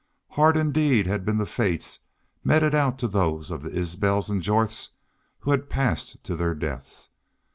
Hard 0.31 0.57
indeed 0.57 1.05
had 1.05 1.25
been 1.25 1.37
the 1.37 1.45
fates 1.45 1.99
meted 2.43 2.73
out 2.73 2.97
to 2.97 3.07
those 3.07 3.51
of 3.51 3.61
the 3.61 3.69
Isbels 3.69 4.31
and 4.31 4.41
Jorths 4.41 4.89
who 5.41 5.51
had 5.51 5.69
passed 5.69 6.23
to 6.23 6.35
their 6.35 6.55
deaths. 6.55 7.09